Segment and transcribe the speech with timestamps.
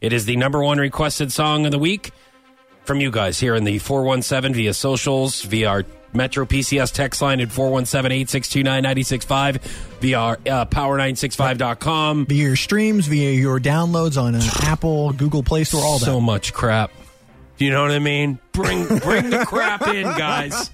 [0.00, 2.10] It is the number one requested song of the week
[2.84, 7.38] from you guys here in the 417 via socials, via our Metro PCS text line
[7.40, 9.60] at 417-862-9965,
[10.00, 12.26] via our, uh, power965.com.
[12.26, 16.06] Via your streams, via your downloads on uh, Apple, Google Play Store, all that.
[16.06, 16.90] So much crap.
[17.58, 18.38] You know what I mean?
[18.52, 20.70] Bring bring the crap in, guys.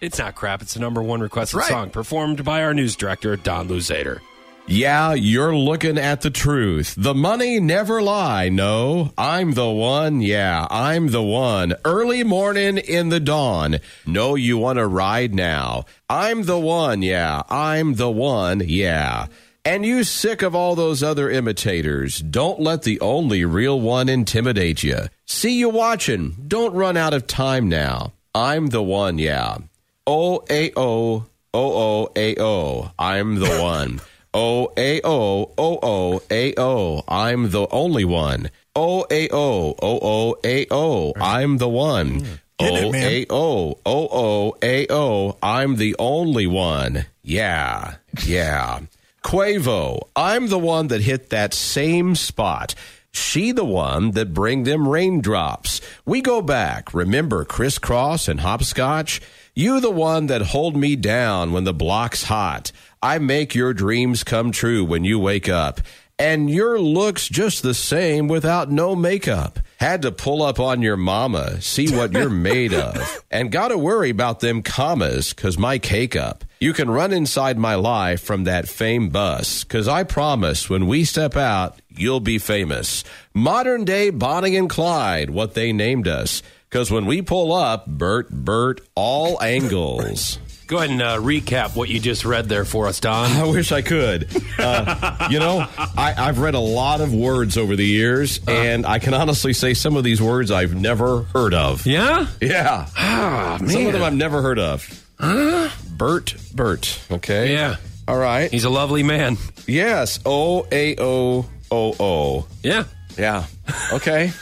[0.00, 0.62] It's not crap.
[0.62, 1.68] It's the number one requested Right.
[1.68, 4.20] song performed by our news director, Don Luzader.
[4.66, 6.94] Yeah, you're looking at the truth.
[6.96, 8.48] The money never lie.
[8.48, 10.20] No, I'm the one.
[10.22, 11.74] Yeah, I'm the one.
[11.84, 13.80] Early morning in the dawn.
[14.06, 15.84] No, you want to ride now.
[16.08, 17.02] I'm the one.
[17.02, 18.62] Yeah, I'm the one.
[18.64, 19.26] Yeah.
[19.64, 22.18] And you sick of all those other imitators.
[22.18, 25.00] Don't let the only real one intimidate you.
[25.26, 26.36] See you watching.
[26.48, 28.12] Don't run out of time now.
[28.34, 29.18] I'm the one.
[29.18, 29.58] Yeah.
[30.06, 32.90] O A O O O A O.
[32.98, 34.00] I'm the one.
[34.34, 37.02] O A O O O A O.
[37.06, 38.50] I'm the only one.
[38.74, 41.12] O A O O O A O.
[41.20, 42.26] I'm the one.
[42.58, 42.92] O.
[42.94, 45.36] A O O O A O.
[45.42, 47.06] I'm the only one.
[47.22, 47.96] Yeah.
[48.24, 48.80] Yeah.
[49.22, 50.08] Quavo.
[50.16, 52.74] I'm the one that hit that same spot.
[53.12, 55.82] She the one that bring them raindrops.
[56.06, 56.94] We go back.
[56.94, 59.20] Remember crisscross and hopscotch?
[59.54, 62.72] You the one that hold me down when the block's hot.
[63.02, 65.82] I make your dreams come true when you wake up.
[66.18, 69.58] And your looks just the same without no makeup.
[69.76, 73.24] Had to pull up on your mama, see what you're made of.
[73.30, 76.46] And gotta worry about them commas, cause my cake up.
[76.58, 81.04] You can run inside my life from that fame bus, cause I promise when we
[81.04, 83.04] step out, you'll be famous.
[83.34, 86.42] Modern day Bonnie and Clyde, what they named us.
[86.72, 90.38] Cause when we pull up, Bert, Bert, all angles.
[90.66, 93.30] Go ahead and uh, recap what you just read there for us, Don.
[93.32, 94.26] I wish I could.
[94.58, 98.98] Uh, you know, I, I've read a lot of words over the years, and I
[99.00, 101.84] can honestly say some of these words I've never heard of.
[101.86, 102.26] Yeah?
[102.40, 102.86] Yeah.
[102.96, 103.86] Ah, Some man.
[103.88, 105.04] of them I've never heard of.
[105.20, 105.68] Huh?
[105.90, 106.98] Bert, Bert.
[107.10, 107.52] Okay.
[107.52, 107.76] Yeah.
[108.08, 108.50] All right.
[108.50, 109.36] He's a lovely man.
[109.66, 110.20] Yes.
[110.24, 112.46] O A O O O.
[112.62, 112.84] Yeah.
[113.18, 113.44] Yeah.
[113.92, 114.32] Okay.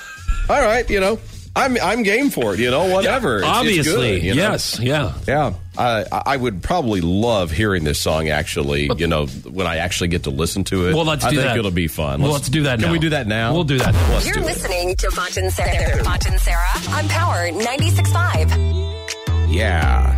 [0.49, 0.89] All right.
[0.89, 1.19] You know,
[1.57, 2.61] I'm I'm game for it.
[2.61, 3.39] You know, whatever.
[3.39, 4.21] It's- it's Obviously.
[4.21, 4.43] good, you know?
[4.53, 4.79] yes.
[4.81, 5.13] Yeah.
[5.27, 8.29] Yeah, I I would probably love hearing this song.
[8.29, 10.95] Actually, you know, when I actually get to listen to it.
[10.95, 11.59] Well, let's I do think that.
[11.59, 12.23] it'll be fun.
[12.23, 12.93] Well, let's do that Can now.
[12.93, 13.53] we do that now?
[13.53, 13.93] We'll do that.
[14.11, 14.47] Let's You're do it.
[14.47, 16.03] listening to Foch and Sarah.
[16.05, 19.53] Foch and Sarah on Power 96.5.
[19.53, 20.15] Yeah,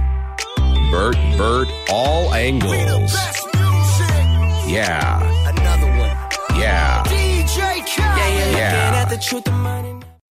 [0.91, 3.15] Bert, Bert, all angles.
[4.69, 6.17] Yeah, Another one.
[6.61, 8.57] yeah, DJ Khaled.
[8.57, 9.09] yeah.
[9.33, 10.12] Looking at